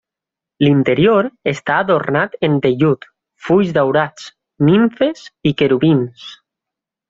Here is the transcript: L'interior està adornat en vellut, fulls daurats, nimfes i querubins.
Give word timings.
L'interior 0.67 1.29
està 1.51 1.75
adornat 1.81 2.39
en 2.49 2.57
vellut, 2.65 3.07
fulls 3.49 3.77
daurats, 3.77 4.27
nimfes 4.73 5.25
i 5.53 5.57
querubins. 5.63 6.29